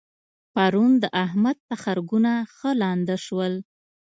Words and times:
پرون 0.53 0.91
د 1.03 1.05
احمد 1.23 1.57
تخرګونه 1.69 2.31
ښه 2.55 2.69
لانده 2.81 3.17
شول. 3.25 3.53